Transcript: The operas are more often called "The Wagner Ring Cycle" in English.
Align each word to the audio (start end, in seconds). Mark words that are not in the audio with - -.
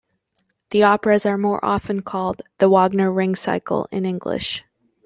The 0.71 0.81
operas 0.81 1.27
are 1.27 1.37
more 1.37 1.63
often 1.63 2.01
called 2.01 2.41
"The 2.57 2.71
Wagner 2.71 3.11
Ring 3.13 3.35
Cycle" 3.35 3.87
in 3.91 4.03
English. 4.03 4.63